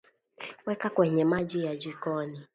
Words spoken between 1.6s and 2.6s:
ya jikoni